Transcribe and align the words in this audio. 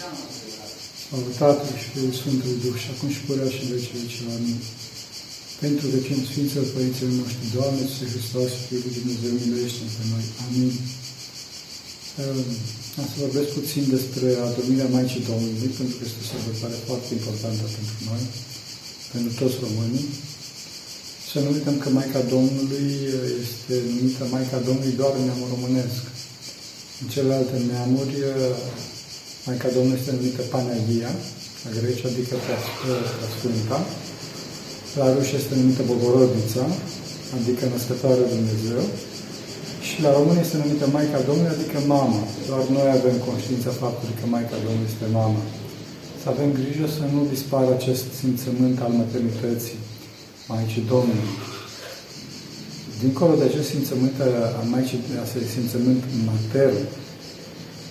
Slavă 0.00 1.30
Tatălui 1.40 1.80
și 1.82 1.88
Fiului 1.92 2.18
Sfântului 2.20 2.62
Duh 2.64 2.76
și 2.82 2.88
acum 2.94 3.08
și 3.16 3.22
purea 3.28 3.48
și 3.54 3.62
vecii 3.70 3.96
vecii. 3.98 4.26
Amin. 4.36 4.58
Pentru 5.62 5.84
vecini 5.94 6.28
Sfinților 6.30 6.66
Părinților 6.74 7.12
noștri, 7.20 7.54
Doamne, 7.56 7.80
Iisuse 7.82 8.06
Hristos, 8.12 8.50
Fiul 8.66 8.82
lui 8.84 8.96
Dumnezeu, 8.98 9.32
miluiește 9.42 9.84
pe 9.96 10.04
noi. 10.12 10.24
Amin. 10.44 10.70
Ehm, 12.22 12.50
am 12.98 13.06
să 13.10 13.16
vorbesc 13.24 13.48
puțin 13.58 13.84
despre 13.96 14.28
adormirea 14.46 14.92
Maicii 14.96 15.28
Domnului, 15.30 15.70
pentru 15.78 15.94
că 15.96 16.02
este 16.04 16.22
o 16.22 16.28
sărbătoare 16.30 16.76
foarte 16.88 17.10
importantă 17.18 17.64
pentru 17.76 17.96
noi, 18.10 18.22
pentru 19.12 19.32
toți 19.40 19.56
românii. 19.64 20.06
Să 21.30 21.36
nu 21.40 21.48
uităm 21.56 21.76
că 21.82 21.88
Maica 21.98 22.22
Domnului 22.34 22.88
este 23.44 23.74
numită 23.94 24.22
Maica 24.34 24.58
Domnului 24.68 24.98
doar 25.00 25.12
în 25.18 25.24
neamul 25.28 25.52
românesc. 25.54 26.02
În 27.00 27.06
celelalte 27.12 27.56
neamuri, 27.70 28.14
Maica 29.46 29.68
Domnului 29.76 30.00
este 30.00 30.12
numită 30.18 30.42
Panagia, 30.52 31.12
la 31.64 31.70
greci, 31.78 32.04
adică 32.10 32.34
Prea 32.44 32.60
Sfânta. 33.34 33.78
La 34.98 35.06
ruși 35.14 35.38
este 35.40 35.52
numită 35.60 35.82
Bogorodița, 35.90 36.64
adică 37.36 37.62
Născătoarea 37.66 38.32
Dumnezeu. 38.34 38.82
Și 39.86 39.96
la 40.04 40.10
român 40.16 40.38
este 40.44 40.56
numită 40.62 40.86
Maica 40.96 41.20
Domnului, 41.28 41.54
adică 41.56 41.78
Mama. 41.94 42.20
Doar 42.48 42.62
noi 42.76 42.88
avem 42.98 43.16
conștiința 43.28 43.70
faptului 43.82 44.18
că 44.18 44.24
Maica 44.34 44.56
Domnului 44.64 44.90
este 44.92 45.06
Mama. 45.20 45.42
Să 46.20 46.26
avem 46.28 46.50
grijă 46.60 46.86
să 46.96 47.04
nu 47.14 47.20
dispară 47.34 47.70
acest 47.74 48.04
simțământ 48.20 48.76
al 48.84 48.92
maternității 49.02 49.78
Maicii 50.50 50.88
Domnului. 50.94 51.32
Dincolo 53.02 53.34
de 53.40 53.46
acest 53.50 53.68
simțământ 53.74 54.16
al 54.58 54.66
Maicii, 54.72 55.00
acest 55.26 55.48
simțământ 55.56 56.02
matern, 56.30 56.78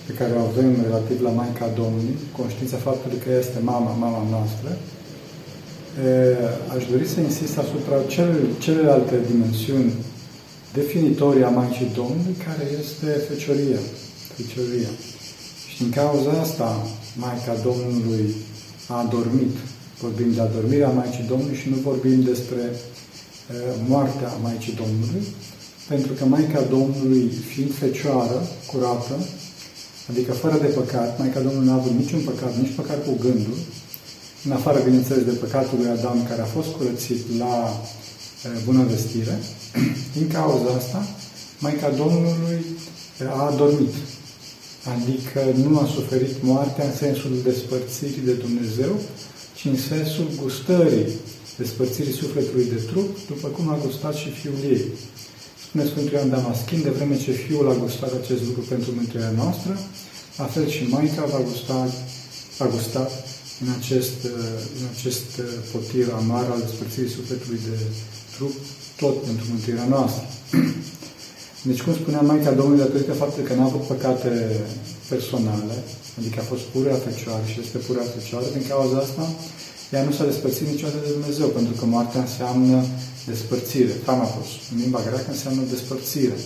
pe 0.09 0.17
care 0.19 0.33
o 0.35 0.45
avem 0.51 0.71
relativ 0.87 1.17
la 1.27 1.33
Maica 1.39 1.67
Domnului, 1.81 2.17
conștiința 2.39 2.77
faptului 2.87 3.23
că 3.23 3.29
este 3.41 3.59
mama, 3.71 3.91
mama 4.05 4.23
noastră, 4.35 4.69
aș 6.75 6.83
dori 6.91 7.05
să 7.13 7.19
insist 7.19 7.55
asupra 7.63 7.97
celelalte 8.63 9.15
dimensiuni 9.31 9.91
definitorii 10.79 11.43
a 11.43 11.57
Maicii 11.59 11.95
Domnului, 11.99 12.35
care 12.47 12.63
este 12.81 13.09
fecioria. 13.29 13.81
fecioria. 14.37 14.91
Și 15.69 15.75
din 15.81 15.91
cauza 15.99 16.31
asta, 16.45 16.69
Maica 17.23 17.55
Domnului 17.67 18.25
a 18.93 18.95
adormit. 19.05 19.53
Vorbim 20.05 20.29
de 20.35 20.41
adormirea 20.41 20.97
Maicii 20.99 21.29
Domnului 21.31 21.61
și 21.61 21.69
nu 21.69 21.77
vorbim 21.89 22.17
despre 22.31 22.63
moartea 23.91 24.31
Maicii 24.45 24.79
Domnului, 24.83 25.23
pentru 25.91 26.11
că 26.17 26.23
Maica 26.25 26.61
Domnului, 26.75 27.23
fiind 27.51 27.73
fecioară, 27.83 28.37
curată, 28.69 29.15
Adică 30.09 30.31
fără 30.31 30.57
de 30.61 30.65
păcat, 30.79 31.19
Maica 31.19 31.39
Domnului 31.39 31.67
nu 31.67 31.73
a 31.73 31.75
avut 31.81 31.91
niciun 31.91 32.21
păcat, 32.21 32.57
nici 32.61 32.75
păcat 32.75 33.05
cu 33.05 33.13
gândul, 33.19 33.57
în 34.45 34.51
afară, 34.51 34.79
bineînțeles, 34.83 35.23
de 35.23 35.31
păcatul 35.31 35.77
lui 35.77 35.89
Adam, 35.89 36.25
care 36.29 36.41
a 36.41 36.53
fost 36.55 36.69
curățit 36.77 37.21
la 37.37 37.81
bună 38.65 38.83
vestire. 38.83 39.39
Din 40.15 40.27
cauza 40.27 40.69
asta, 40.77 41.07
Maica 41.59 41.89
Domnului 41.89 42.59
a 43.37 43.41
adormit. 43.51 43.93
Adică 44.93 45.41
nu 45.63 45.79
a 45.79 45.85
suferit 45.85 46.35
moartea 46.41 46.85
în 46.85 46.95
sensul 46.95 47.31
despărțirii 47.43 48.27
de 48.29 48.33
Dumnezeu, 48.33 48.93
ci 49.55 49.65
în 49.65 49.77
sensul 49.77 50.27
gustării 50.41 51.07
despărțirii 51.57 52.13
sufletului 52.13 52.65
de 52.65 52.81
trup, 52.89 53.17
după 53.27 53.47
cum 53.47 53.69
a 53.69 53.77
gustat 53.85 54.15
și 54.15 54.29
Fiul 54.29 54.59
ei. 54.63 54.85
Spune 55.69 55.91
Sfântul 55.91 56.13
Ioan 56.13 56.29
Damaschin, 56.29 56.81
de 56.81 56.95
vreme 56.97 57.15
ce 57.23 57.31
Fiul 57.31 57.69
a 57.69 57.81
gustat 57.85 58.11
acest 58.21 58.41
lucru 58.47 58.61
pentru 58.73 58.89
mântuirea 58.99 59.37
noastră, 59.41 59.73
la 60.37 60.47
fel 60.53 60.67
și 60.75 60.83
Maica 60.93 61.23
va 61.33 61.41
gusta, 61.49 61.77
va 62.57 62.67
gusta 62.75 63.03
în 63.63 63.69
acest, 63.77 64.19
în 64.79 64.85
acest 64.93 65.27
potir 65.71 66.07
amar 66.21 66.45
al 66.53 66.61
despărțirii 66.65 67.15
sufletului 67.17 67.61
de 67.69 67.77
trup, 68.35 68.55
tot 69.01 69.15
pentru 69.27 69.45
mântuirea 69.51 69.87
noastră. 69.95 70.23
Deci, 71.69 71.81
cum 71.83 71.93
spunea 71.93 72.21
Maica 72.29 72.51
Domnului, 72.59 72.83
datorită 72.85 73.13
faptului 73.23 73.47
că 73.47 73.53
n-a 73.55 73.69
avut 73.69 73.85
păcate 73.93 74.31
personale, 75.11 75.77
adică 76.19 76.37
a 76.39 76.49
fost 76.51 76.65
pură 76.73 76.93
fecioară 77.07 77.45
și 77.51 77.59
este 77.63 77.77
pură 77.87 78.01
fecioară, 78.15 78.47
din 78.55 78.65
cauza 78.71 78.97
asta, 78.97 79.23
ea 79.93 80.03
nu 80.03 80.11
s-a 80.11 80.29
despărțit 80.31 80.67
niciodată 80.67 80.99
de 81.05 81.15
Dumnezeu, 81.17 81.47
pentru 81.57 81.73
că 81.79 81.85
moartea 81.85 82.21
înseamnă 82.27 82.77
despărțire. 83.31 83.93
Thanatos, 84.05 84.49
în 84.71 84.77
limba 84.83 85.01
greacă, 85.07 85.29
înseamnă 85.31 85.61
despărțire. 85.73 86.37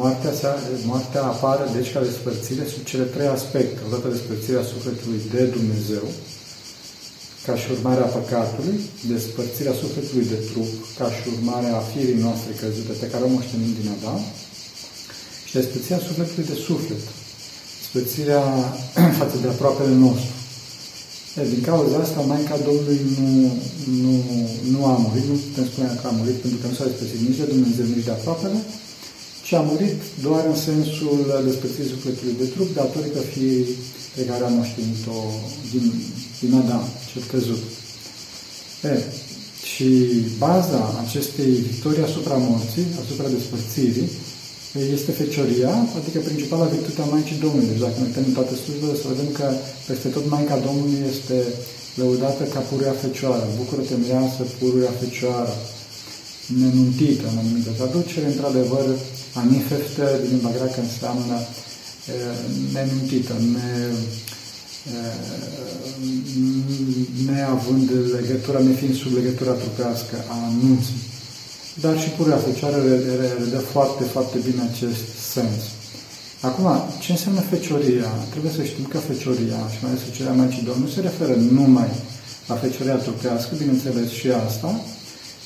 Moartea, 0.00 0.32
se, 0.40 0.46
moartea 0.90 1.22
apare, 1.32 1.64
deci, 1.76 1.92
ca 1.92 2.00
despărțire 2.10 2.64
sub 2.72 2.82
cele 2.90 3.06
trei 3.14 3.30
aspecte. 3.36 3.78
Odată 3.86 4.06
despărțirea 4.08 4.70
sufletului 4.72 5.20
de 5.34 5.42
Dumnezeu, 5.56 6.06
ca 7.46 7.54
și 7.60 7.66
urmare 7.76 8.02
a 8.02 8.14
păcatului, 8.18 8.78
despărțirea 9.12 9.80
sufletului 9.82 10.26
de 10.32 10.38
trup, 10.50 10.70
ca 10.98 11.06
și 11.14 11.22
urmare 11.34 11.68
a 11.72 11.82
firii 11.92 12.22
noastre 12.26 12.50
căzute, 12.60 12.92
pe 13.00 13.10
care 13.12 13.22
o 13.24 13.34
moștenim 13.36 13.72
din 13.78 13.88
Adam, 13.96 14.20
și 15.46 15.52
despărțirea 15.58 16.06
sufletului 16.08 16.50
de 16.50 16.56
suflet, 16.66 17.04
despărțirea 17.78 18.42
față 19.20 19.36
de 19.42 19.48
aproapele 19.48 19.94
nostru. 20.06 20.37
E, 21.36 21.40
din 21.54 21.62
cauza 21.70 21.96
asta, 21.98 22.20
Maica 22.20 22.56
Domnului 22.68 23.00
nu, 23.16 23.30
nu, 24.02 24.12
nu 24.72 24.80
a 24.92 24.94
murit, 25.04 25.24
nu 25.30 25.36
putem 25.46 25.66
spune 25.70 25.98
că 26.00 26.06
a 26.08 26.16
murit, 26.18 26.38
pentru 26.42 26.58
că 26.60 26.66
nu 26.66 26.74
s-a 26.76 26.88
despărțit 26.88 27.20
nici 27.26 27.40
de 27.40 27.52
Dumnezeu, 27.54 27.84
nici 27.86 28.08
de 28.08 28.14
aproapele, 28.16 28.58
ci 29.46 29.52
a 29.52 29.62
murit 29.70 29.98
doar 30.26 30.42
în 30.52 30.58
sensul 30.68 31.18
despărțirii 31.46 31.94
sufletului 31.94 32.40
de 32.40 32.46
trup, 32.54 32.68
datorită 32.80 33.20
fiii 33.32 33.66
pe 34.16 34.22
care 34.28 34.42
a 34.44 34.56
moștenit-o 34.58 35.18
din, 35.72 35.84
din 36.40 36.52
Adam, 36.60 36.84
cel 37.10 37.24
căzut. 37.32 37.62
E, 38.90 38.94
și 39.72 39.88
baza 40.44 40.82
acestei 41.04 41.52
victorii 41.70 42.08
asupra 42.08 42.36
morții, 42.48 42.86
asupra 43.02 43.28
despărțirii, 43.36 44.08
este 44.96 45.12
fecioria, 45.22 45.72
adică 45.98 46.18
principala 46.28 46.66
virtute 46.74 47.00
a 47.02 47.12
Maicii 47.14 47.42
Domnului. 47.44 47.70
Deci 47.70 47.84
dacă 47.86 47.96
ne 47.98 48.06
uităm 48.08 48.24
în 48.26 48.36
toate 48.38 48.54
slujbele, 48.62 48.94
să 49.02 49.12
vedem 49.12 49.30
că 49.38 49.46
peste 49.88 50.08
tot 50.14 50.24
Maica 50.32 50.56
Domnului 50.66 51.00
este 51.12 51.38
lăudată 52.00 52.42
ca 52.44 52.60
pururea 52.68 52.96
fecioară. 53.04 53.46
Bucură-te, 53.60 53.94
mireasă, 54.02 54.40
pururea 54.58 54.94
fecioară, 55.02 55.54
nenuntită 56.60 57.24
în 57.30 57.38
anumită 57.42 57.70
traducere. 57.78 58.26
Într-adevăr, 58.26 58.86
anifeftă, 59.42 60.04
din 60.22 60.30
limba 60.32 60.50
greacă, 60.56 60.80
înseamnă 60.80 61.36
nenuntită, 62.74 63.34
ne, 63.54 63.70
neavând 67.26 67.88
legătura, 68.16 68.58
nefiind 68.58 68.96
sub 69.02 69.12
legătura 69.18 69.52
trupească 69.62 70.16
a 70.34 70.36
anunții. 70.50 71.00
Dar 71.84 71.94
și 72.02 72.08
purea 72.18 72.36
fecioară 72.48 72.78
redă 73.40 73.58
foarte, 73.74 74.04
foarte 74.04 74.38
bine 74.46 74.62
acest 74.70 75.06
sens. 75.34 75.60
Acum, 76.48 76.66
ce 77.02 77.10
înseamnă 77.12 77.40
fecioria? 77.54 78.10
Trebuie 78.32 78.52
să 78.58 78.62
știm 78.62 78.86
că 78.92 78.98
fecioria, 78.98 79.60
și 79.72 79.78
mai 79.82 79.90
ales 79.90 80.02
fecioria 80.08 80.38
Maicii 80.40 80.66
Domnului, 80.68 80.88
nu 80.88 80.94
se 80.96 81.06
referă 81.08 81.34
numai 81.58 81.90
la 82.50 82.56
fecioria 82.64 83.04
trupească, 83.04 83.50
bineînțeles 83.62 84.08
și 84.18 84.28
asta, 84.46 84.70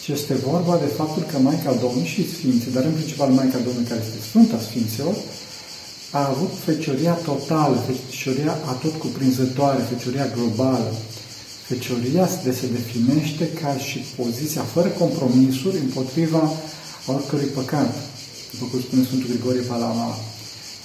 ci 0.03 0.09
este 0.17 0.35
vorba 0.51 0.75
de 0.85 0.91
faptul 1.01 1.23
că 1.31 1.37
Maica 1.39 1.73
Domnului 1.85 2.13
și 2.15 2.31
Sfinții, 2.35 2.75
dar 2.77 2.85
în 2.85 2.97
principal 2.99 3.31
Maica 3.39 3.59
Domnului, 3.67 3.91
care 3.91 4.01
este 4.05 4.27
Sfânta 4.29 4.59
Sfinților, 4.69 5.17
a 6.19 6.23
avut 6.33 6.53
fecioria 6.69 7.15
totală, 7.31 7.77
fecioria 7.91 8.55
atot 8.73 8.95
cuprinzătoare, 9.05 9.91
fecioria 9.93 10.27
globală. 10.37 10.93
Fecioria 11.73 12.27
se 12.61 12.67
definește 12.79 13.45
ca 13.61 13.73
și 13.89 13.99
poziția 14.21 14.63
fără 14.75 14.89
compromisuri 14.89 15.77
împotriva 15.87 16.43
oricărui 17.07 17.51
păcat. 17.59 17.91
După 18.51 18.65
cum 18.71 18.81
spune 18.81 19.05
Sfântul 19.05 19.29
Grigorie 19.29 19.71
Palama. 19.73 20.09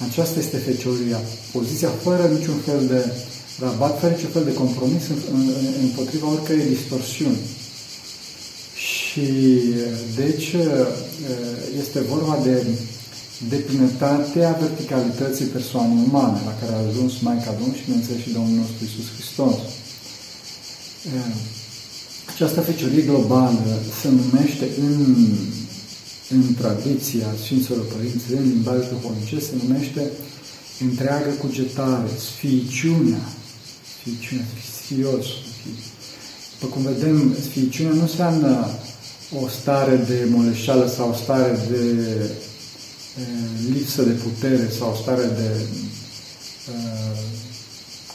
Aceasta 0.08 0.38
este 0.38 0.56
fecioria. 0.56 1.20
Poziția 1.52 1.90
fără 2.04 2.24
niciun 2.36 2.58
fel 2.68 2.80
de 2.92 3.00
rabat, 3.64 4.00
fără 4.00 4.12
niciun 4.14 4.30
fel 4.36 4.44
de 4.44 4.58
compromis 4.62 5.02
împotriva 5.86 6.26
oricărei 6.34 6.74
distorsiuni. 6.76 7.42
Și 8.88 9.28
deci 10.20 10.48
este 11.82 11.98
vorba 12.12 12.38
de 12.44 12.56
deplinătatea 13.48 14.58
verticalității 14.60 15.44
persoanei 15.56 16.04
umane, 16.08 16.40
la 16.44 16.54
care 16.60 16.72
a 16.72 16.88
ajuns 16.88 17.12
Maica 17.20 17.52
Domnului 17.58 17.78
și, 17.78 17.84
bineînțeles, 17.84 18.20
și 18.22 18.36
Domnul 18.38 18.56
nostru 18.62 18.80
Iisus 18.84 19.06
Hristos. 19.14 19.54
Această 22.26 22.60
feciorie 22.60 23.02
globală 23.02 23.80
se 24.00 24.08
numește 24.08 24.68
în, 24.80 25.16
în 26.30 26.54
tradiția 26.54 27.26
Sfinților 27.44 27.84
Părinți, 27.84 28.32
în 28.32 28.42
limbaj 28.42 28.88
duhovnice, 28.88 29.40
se 29.40 29.52
numește 29.62 30.10
întreagă 30.80 31.30
cugetare, 31.30 32.08
sfiiciunea, 32.34 33.28
sfiiciunea, 33.98 34.44
sfios. 34.82 35.26
După 36.58 36.72
cum 36.72 36.82
vedem, 36.82 37.36
sfiiciunea 37.48 37.92
nu 37.92 38.00
înseamnă 38.00 38.68
o 39.42 39.48
stare 39.48 39.96
de 39.96 40.26
moleșeală 40.30 40.88
sau 40.96 41.10
o 41.10 41.14
stare 41.14 41.58
de 41.70 42.14
lipsă 43.72 44.02
de 44.02 44.10
putere 44.10 44.70
sau 44.78 44.98
stare 45.02 45.22
de 45.22 45.50
uh, 46.68 47.37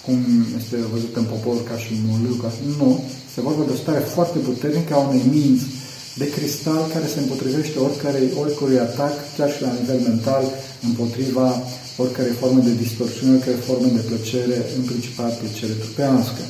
cum 0.06 0.18
este 0.60 0.76
văzut 0.94 1.16
în 1.16 1.28
popor 1.34 1.64
ca 1.70 1.78
și 1.84 1.92
muliu, 2.08 2.34
ca 2.44 2.50
nu, 2.78 3.04
este 3.28 3.42
vorba 3.42 3.64
de 3.64 3.72
o 3.72 3.82
stare 3.84 4.04
foarte 4.16 4.38
puternică 4.48 4.94
a 4.94 4.98
unei 5.08 5.26
minți 5.36 5.66
de 6.22 6.30
cristal 6.30 6.82
care 6.94 7.08
se 7.14 7.20
împotrivește 7.20 7.78
oricărei, 7.80 8.30
oricărui 8.42 8.80
atac, 8.80 9.14
chiar 9.38 9.50
și 9.54 9.62
la 9.62 9.76
nivel 9.80 10.00
mental, 10.10 10.44
împotriva 10.90 11.48
oricărei 11.98 12.40
forme 12.42 12.62
de 12.62 12.74
distorsiune, 12.84 13.34
oricărei 13.36 13.66
forme 13.70 13.88
de 13.88 14.04
plăcere, 14.10 14.58
în 14.78 14.84
principal 14.92 15.32
plăcere 15.42 15.74
trupească. 15.84 16.44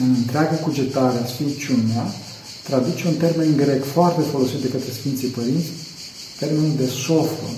în 0.00 0.14
întreaga 0.16 0.56
cugetare 0.66 1.18
a 1.18 1.26
Sfințiunea, 1.26 2.04
traduce 2.62 3.06
un 3.06 3.14
termen 3.14 3.56
grec 3.56 3.84
foarte 3.84 4.22
folosit 4.32 4.60
de 4.64 4.68
către 4.68 4.90
Sfinții 4.92 5.28
Părinți, 5.28 5.70
termenul 6.38 6.72
de 6.76 6.86
sofron. 6.86 7.56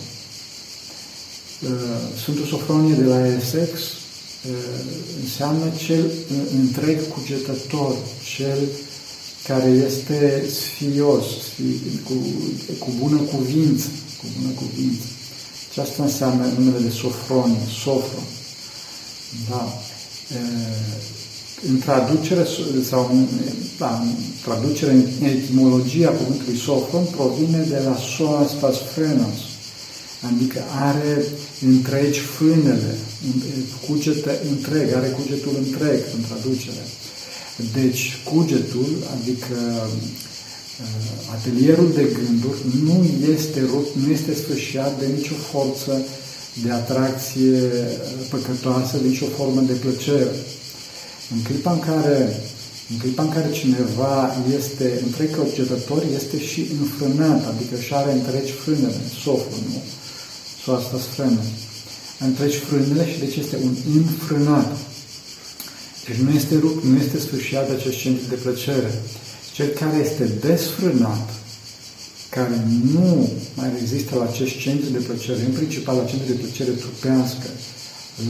Uh, 1.63 1.71
Sfântul 2.21 2.45
Sofronie 2.45 2.95
de 2.95 3.05
la 3.05 3.27
Essex 3.27 3.71
uh, 3.71 4.53
înseamnă 5.23 5.65
cel 5.87 6.05
întreg 6.61 7.09
cugetător, 7.09 7.95
cel 8.37 8.59
care 9.47 9.69
este 9.69 10.45
sfios, 10.51 11.25
cu, 12.05 12.13
cu 12.79 12.91
bună 12.99 13.17
cuvință, 13.17 13.87
cu 14.19 14.25
bună 14.41 14.53
cuvință. 14.55 15.07
Ce 15.73 15.81
asta 15.81 16.03
înseamnă 16.03 16.47
numele 16.59 16.79
de 16.79 16.91
Sofronie, 16.91 17.67
Sofron. 17.83 18.29
Da. 19.49 19.79
Uh, 20.31 21.19
în 21.69 21.79
traducere 21.79 22.47
sau 22.83 23.11
în, 23.13 23.27
da, 23.79 24.01
în 24.03 24.13
traducere 24.45 24.91
în 24.91 25.25
etimologia 25.25 26.11
cuvântului 26.11 26.59
sofron 26.59 27.05
provine 27.05 27.59
de 27.69 27.83
la 27.85 27.97
soastas 28.17 28.77
frenos, 28.95 29.39
adică 30.27 30.61
are 30.89 31.25
întregi 31.67 32.21
fânele, 32.21 32.95
cugetă 33.87 34.33
întreg, 34.51 34.93
are 34.95 35.09
cugetul 35.09 35.55
întreg 35.65 36.01
în 36.17 36.23
traducere. 36.29 36.85
Deci 37.81 38.17
cugetul, 38.25 38.91
adică 39.15 39.57
uh, 40.83 41.33
atelierul 41.35 41.93
de 41.95 42.07
gânduri, 42.19 42.61
nu 42.85 43.07
este 43.35 43.61
rupt, 43.61 43.97
nu 43.97 44.13
este 44.13 44.35
sfârșit 44.35 44.93
de 44.99 45.07
nicio 45.17 45.35
forță 45.51 46.03
de 46.63 46.71
atracție 46.71 47.59
păcătoasă, 48.29 48.97
de 49.03 49.09
nicio 49.09 49.27
formă 49.37 49.61
de 49.61 49.73
plăcere. 49.73 50.31
În 51.35 51.43
clipa 51.43 51.73
în 51.73 51.79
care, 51.79 52.41
în 52.91 52.97
clipa 52.99 53.23
în 53.23 53.33
care 53.33 53.51
cineva 53.51 54.37
este 54.59 55.01
întreg 55.05 55.31
căutător, 55.35 56.03
este 56.15 56.41
și 56.41 56.67
înfrânat, 56.81 57.47
adică 57.47 57.81
și 57.81 57.95
are 57.95 58.13
întregi 58.13 58.53
frânele, 58.53 59.03
soful, 59.23 59.63
nu? 59.69 59.83
Sau 60.69 60.77
asta 60.77 60.99
frână. 61.17 61.43
Întregi 62.29 62.59
frânele 62.69 63.05
și 63.13 63.19
deci 63.19 63.37
este 63.37 63.57
un 63.67 63.75
înfrânat. 63.97 64.71
Deci 66.07 66.21
nu 66.25 66.31
este 66.41 66.55
rupt, 66.65 66.85
nu 66.85 66.97
este 67.05 67.19
sfârșit 67.27 67.59
de 67.69 67.75
acest 67.79 67.99
centru 68.03 68.25
de 68.29 68.35
plăcere. 68.45 68.93
Cel 69.57 69.69
care 69.81 69.97
este 70.07 70.25
desfrânat, 70.47 71.27
care 72.37 72.57
nu 72.95 73.31
mai 73.59 73.69
rezistă 73.79 74.13
la 74.17 74.25
acest 74.31 74.55
centru 74.65 74.89
de 74.97 75.05
plăcere, 75.09 75.41
în 75.49 75.55
principal 75.61 75.97
la 75.97 76.11
centru 76.11 76.29
de 76.33 76.41
plăcere 76.43 76.71
trupească, 76.71 77.49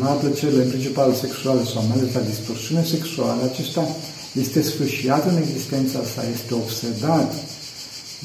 la 0.00 0.10
plăcerile 0.20 0.62
în 0.62 0.72
principal 0.74 1.14
sexuale 1.14 1.62
sau 1.72 1.82
mai 1.88 1.96
ales 1.98 2.12
la 2.14 2.28
distorsiune 2.32 2.84
sexuală, 2.94 3.40
acesta 3.42 3.84
este 4.42 4.60
sfârșiat 4.62 5.22
în 5.30 5.36
existența 5.44 6.00
sa, 6.14 6.22
este 6.36 6.54
obsedat 6.54 7.30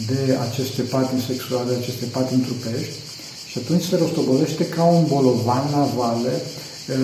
de 0.10 0.38
aceste 0.48 0.82
patini 0.82 1.28
sexuale, 1.32 1.70
de 1.70 1.78
aceste 1.82 2.06
patini 2.06 2.48
trupești 2.48 2.98
și 3.54 3.60
atunci 3.64 3.84
se 3.84 3.96
rostogolește 3.98 4.66
ca 4.66 4.84
un 4.84 5.06
bolovan 5.14 5.66
la 5.72 5.84
vale 5.98 6.34
uh, 6.42 6.96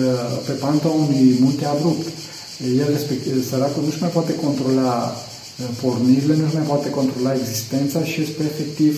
pe 0.46 0.52
panta 0.52 0.88
unui 0.88 1.36
munte 1.40 1.64
abrupt. 1.64 2.06
El, 2.82 2.88
respectiv, 2.96 3.48
săracul 3.48 3.82
nu-și 3.84 4.02
mai 4.04 4.10
poate 4.16 4.34
controla 4.34 5.16
uh, 5.16 5.66
pornirile, 5.82 6.34
nu-și 6.36 6.54
mai 6.54 6.68
poate 6.72 6.90
controla 6.90 7.34
existența 7.34 8.04
și 8.04 8.20
este 8.20 8.42
efectiv 8.42 8.92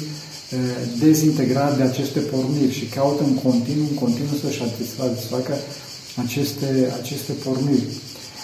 dezintegrat 0.98 1.76
de 1.76 1.82
aceste 1.82 2.20
porniri 2.20 2.78
și 2.78 2.84
caută 2.84 3.22
în 3.24 3.34
continuu, 3.34 3.86
în 3.90 3.96
continuu 4.04 4.36
să-și 4.42 4.62
satisfacă 4.98 5.54
aceste, 6.24 6.68
aceste 7.00 7.32
porniri. 7.44 7.86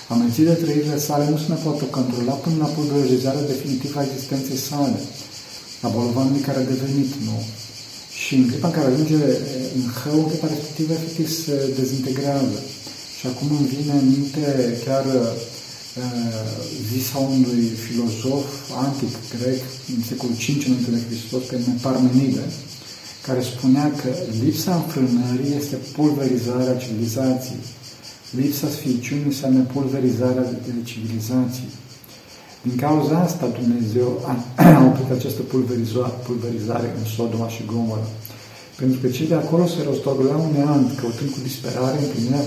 Amețit 0.08 0.44
de 0.44 0.52
trăirile 0.52 0.99
sale 0.99 1.25
nu 1.31 1.38
se 1.38 1.44
mai 1.49 1.60
poate 1.64 1.84
controla 1.96 2.32
până 2.32 2.56
la 2.58 2.72
pulverizarea 2.76 3.50
definitivă 3.52 3.99
a 3.99 4.06
existenței 4.08 4.56
sale, 4.70 5.00
a 5.81 5.88
bolovanului 5.88 6.40
care 6.40 6.58
a 6.58 6.70
devenit 6.72 7.10
nou. 7.28 7.43
Și 8.28 8.34
în 8.34 8.48
clipa 8.48 8.69
în 8.69 8.76
care 8.76 8.86
ajunge 8.86 9.14
în 9.78 9.84
hău, 10.00 10.19
în 10.22 10.28
clipa 10.30 10.48
respectivă, 10.54 10.92
efectiv 10.92 11.28
se 11.44 11.56
dezintegrează. 11.78 12.58
Și 13.19 13.25
acum 13.26 13.48
îmi 13.58 13.70
vine 13.75 13.92
în 14.00 14.08
minte 14.16 14.44
chiar 14.84 15.04
visa 16.92 17.19
unui 17.19 17.62
filozof 17.86 18.46
antic 18.86 19.12
grec 19.34 19.60
în 19.94 20.02
secolul 20.10 20.36
V 20.42 20.46
înainte 20.66 20.90
de 20.90 21.00
Hristos, 21.08 21.42
pe 21.48 21.56
nume 21.58 21.78
Parmenide, 21.80 22.44
care 23.26 23.40
spunea 23.52 23.86
că 24.00 24.08
lipsa 24.42 24.72
înfrânării 24.74 25.56
este 25.60 25.76
pulverizarea 25.96 26.81
civilizației. 26.82 27.62
Lipsa 28.40 28.69
sfiiciunii 28.76 29.31
înseamnă 29.32 29.60
pulverizarea 29.74 30.44
civilizației. 30.90 31.72
Din 32.62 32.76
cauza 32.76 33.16
asta 33.19 33.46
Dumnezeu 33.60 34.10
a 34.31 34.34
oprit 34.88 35.10
această 35.19 35.43
pulverizare 36.26 36.88
în 36.99 37.05
Sodoma 37.16 37.49
și 37.49 37.69
Gomorra. 37.70 38.08
Pentru 38.81 38.99
că 39.00 39.06
cei 39.08 39.26
de 39.32 39.34
acolo 39.34 39.66
se 39.66 39.81
rostogoleau 39.88 40.50
neant, 40.55 40.88
căutând 40.99 41.31
cu 41.31 41.40
disperare 41.43 41.99
împlinirea 42.05 42.44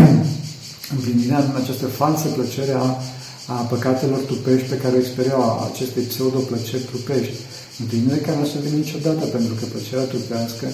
împlinirea 0.96 1.38
în 1.38 1.56
această 1.62 1.86
falsă 1.86 2.26
plăcere 2.28 2.72
a, 2.72 2.88
a 3.54 3.58
păcatelor 3.72 4.18
trupești 4.18 4.68
pe 4.72 4.80
care 4.82 4.94
o 4.94 5.02
experiau 5.04 5.42
aceste 5.72 6.00
pseudo-plăceri 6.00 6.88
trupești. 6.90 7.36
Împlinire 7.80 8.16
care 8.26 8.38
nu 8.38 8.46
se 8.46 8.58
vine 8.64 8.76
niciodată, 8.76 9.24
pentru 9.36 9.54
că 9.54 9.64
plăcerea 9.64 10.10
trupească 10.12 10.66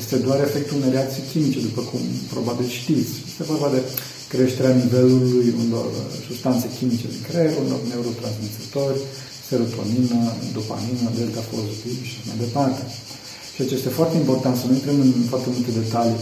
este 0.00 0.16
doar 0.16 0.38
efectul 0.40 0.76
unei 0.76 0.90
reacții 0.96 1.28
chimice, 1.30 1.60
după 1.68 1.80
cum 1.90 2.00
probabil 2.34 2.66
știți. 2.80 3.14
Este 3.30 3.42
vorba 3.52 3.68
de 3.76 3.80
creșterea 4.32 4.78
nivelului 4.82 5.48
unor 5.64 5.86
substanțe 6.26 6.66
chimice 6.76 7.06
din 7.14 7.22
creier, 7.28 7.52
unor 7.64 7.80
neurotransmițători, 7.90 9.00
serotonină, 9.48 10.20
dopamină, 10.58 11.06
delta 11.18 11.42
pozitiv 11.54 11.96
și 12.10 12.18
mai 12.28 12.38
departe. 12.44 12.82
Și 13.54 13.66
ce 13.68 13.74
este 13.74 13.96
foarte 13.98 14.16
important, 14.22 14.56
să 14.58 14.66
nu 14.66 14.74
intrăm 14.78 14.98
în 15.06 15.12
foarte 15.32 15.48
multe 15.54 15.72
detalii, 15.82 16.20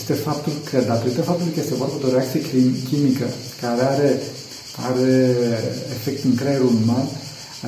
este 0.00 0.14
faptul 0.28 0.54
că, 0.68 0.76
datorită 0.92 1.22
faptului 1.30 1.54
că 1.54 1.60
este 1.60 1.80
vorba 1.82 1.98
de 2.00 2.06
o 2.06 2.14
reacție 2.16 2.40
chimică 2.90 3.26
care 3.62 3.82
are, 3.92 4.10
are 4.88 5.10
efect 5.96 6.20
în 6.24 6.34
creierul 6.40 6.72
uman, 6.82 7.06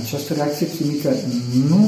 această 0.00 0.30
reacție 0.34 0.68
chimică 0.76 1.10
nu 1.70 1.82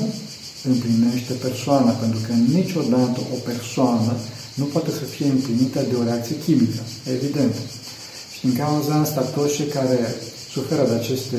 împlinește 0.70 1.32
persoana, 1.46 1.90
pentru 2.02 2.20
că 2.26 2.32
niciodată 2.58 3.18
o 3.34 3.38
persoană 3.50 4.12
nu 4.54 4.64
poate 4.64 4.90
să 4.90 5.04
fie 5.14 5.26
împlinită 5.26 5.80
de 5.90 5.94
o 6.00 6.04
reacție 6.08 6.36
chimică, 6.44 6.80
evident. 7.16 7.54
Și 8.40 8.46
din 8.46 8.56
cauza 8.56 8.94
asta, 8.94 9.20
toți 9.20 9.54
cei 9.54 9.66
care 9.66 10.14
suferă 10.52 10.86
de 10.88 10.94
aceste 10.94 11.36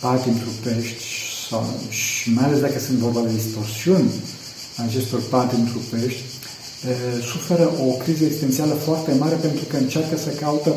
patimi 0.00 0.42
trupești, 0.44 1.02
sau, 1.48 1.64
și 1.88 2.32
mai 2.32 2.44
ales 2.44 2.60
dacă 2.60 2.78
sunt 2.78 2.98
vorba 2.98 3.20
de 3.20 3.32
distorsiuni 3.40 4.10
acestor 4.86 5.20
patimi 5.30 5.70
trupești, 5.72 6.22
suferă 7.32 7.66
o 7.88 7.90
criză 8.02 8.24
existențială 8.24 8.74
foarte 8.74 9.12
mare 9.18 9.34
pentru 9.34 9.64
că 9.64 9.76
încearcă 9.76 10.16
să 10.16 10.30
caută 10.44 10.72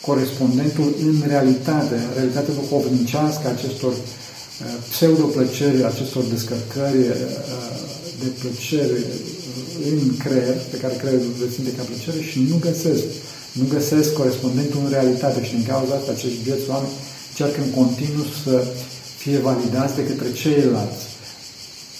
corespondentul 0.00 0.94
în 1.08 1.16
realitate, 1.26 1.96
realitatea 2.14 2.54
duhovnicească 2.54 3.48
acestor 3.48 3.94
pseudo-plăceri, 4.88 5.84
acestor 5.84 6.22
descărcări 6.34 7.02
de 8.20 8.28
plăcere 8.40 8.98
în 9.90 10.16
creier, 10.16 10.56
pe 10.70 10.76
care 10.76 10.94
creierul 10.94 11.32
le 11.40 11.50
simte 11.54 11.72
ca 11.76 11.82
plăcere 11.82 12.24
și 12.30 12.38
nu 12.50 12.56
găsesc. 12.60 13.04
Nu 13.58 13.64
găsesc 13.76 14.12
corespondentul 14.12 14.80
în 14.84 14.90
realitate 14.90 15.44
și 15.44 15.54
din 15.54 15.64
cauza 15.72 15.94
asta 15.94 16.10
acești 16.12 16.44
vieți 16.46 16.70
oameni 16.72 16.96
încearcă 17.30 17.58
în 17.62 17.72
continuu 17.80 18.26
să 18.44 18.54
fie 19.22 19.38
validați 19.48 19.94
de 19.98 20.06
către 20.10 20.32
ceilalți 20.42 21.04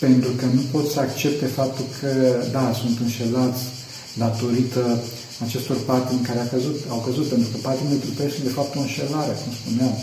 pentru 0.04 0.30
că 0.38 0.44
nu 0.56 0.62
pot 0.72 0.86
să 0.90 0.98
accepte 1.00 1.46
faptul 1.58 1.86
că, 1.98 2.10
da, 2.56 2.64
sunt 2.80 2.96
înșelați 3.04 3.62
datorită 4.22 4.82
acestor 5.44 5.78
patini 5.90 6.26
care 6.28 6.38
au 6.40 6.48
căzut, 6.54 6.78
au 6.94 7.00
căzut 7.06 7.26
pentru 7.32 7.48
că 7.52 7.56
patimile 7.68 8.04
trupești 8.04 8.36
sunt 8.36 8.46
de 8.48 8.56
fapt 8.58 8.72
o 8.76 8.80
înșelare, 8.80 9.34
cum 9.40 9.52
spuneam. 9.60 9.94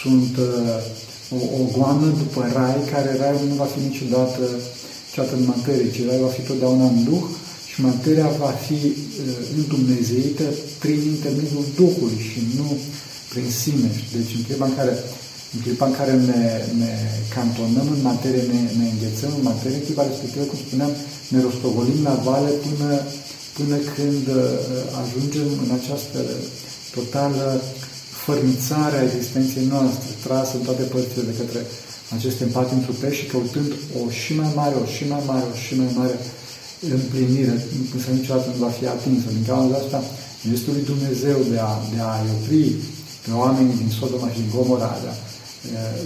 Sunt 0.00 0.34
uh, 0.48 1.36
o, 1.36 1.38
o 1.58 1.62
goană 1.74 2.08
după 2.22 2.40
rai, 2.56 2.78
care 2.92 3.10
raiul 3.20 3.48
nu 3.48 3.56
va 3.62 3.68
fi 3.74 3.80
niciodată 3.88 4.44
ceată 5.14 5.32
în 5.36 5.44
materie, 5.54 5.92
ci 5.94 6.06
raiul 6.06 6.26
va 6.26 6.36
fi 6.38 6.46
totdeauna 6.48 6.86
în 6.92 7.04
Duh 7.08 7.26
și 7.76 7.82
materia 7.82 8.28
va 8.44 8.52
fi 8.66 8.80
uh, 8.84 8.94
îndumnezeită 9.56 10.44
prin 10.82 11.00
intermediul 11.14 11.64
Duhului 11.80 12.20
și 12.30 12.40
nu 12.58 12.68
prin 13.32 13.48
sine. 13.62 13.90
Deci 14.14 14.32
în 14.36 14.42
clipa 14.46 14.66
în 14.70 14.76
care 14.78 14.94
în 15.54 15.60
clipa 15.64 15.86
în 15.86 15.96
care 16.00 16.12
ne, 16.30 16.42
ne 16.82 16.92
cantonăm 17.34 17.88
în 17.96 18.02
materie, 18.10 18.44
ne, 18.52 18.60
ne 18.80 18.86
înghețăm 18.92 19.32
în 19.38 19.44
materie, 19.50 19.78
în 19.78 19.86
clipa 19.88 20.06
respectivă, 20.06 20.44
cum 20.44 20.58
spuneam, 20.66 20.92
ne 21.32 21.38
rostogolim 21.46 22.00
la 22.08 22.14
vale 22.28 22.50
până 22.64 22.88
până 23.58 23.76
când 23.96 24.24
ajungem 25.02 25.48
în 25.64 25.70
această 25.78 26.18
totală 26.96 27.62
fărnițare 28.24 28.96
a 28.96 29.06
existenței 29.08 29.66
noastre, 29.74 30.10
trasă 30.24 30.52
în 30.56 30.64
toate 30.68 30.82
părțile 30.82 31.24
de 31.30 31.38
către 31.40 31.60
aceste 32.16 32.42
împatimi 32.44 32.86
trupești 32.86 33.20
și 33.22 33.30
căutând 33.32 33.70
o 34.00 34.10
și 34.10 34.32
mai 34.40 34.50
mare, 34.54 34.74
o 34.84 34.86
și 34.94 35.04
mai 35.12 35.22
mare, 35.26 35.44
o 35.52 35.56
și 35.64 35.74
mai 35.80 35.90
mare 36.00 36.16
împlinire, 36.98 37.54
însă 37.94 38.08
niciodată 38.18 38.48
nu 38.52 38.58
va 38.64 38.72
fi 38.78 38.86
atinsă. 38.86 39.28
Din 39.36 39.44
cauza 39.50 39.76
asta, 39.82 39.98
este 40.54 40.68
lui 40.74 40.84
Dumnezeu 40.92 41.38
de 41.52 41.58
a, 41.68 41.72
de 41.94 42.00
a 42.08 42.12
opri 42.34 42.64
pe 43.24 43.30
oamenii 43.44 43.80
din 43.82 43.90
Sodoma 43.98 44.28
și 44.32 44.40
din 44.42 44.52
Gomora, 44.54 44.92
de 45.02 45.08
a, 45.12 45.16